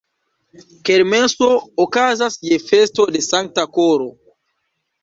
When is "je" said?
2.51-2.59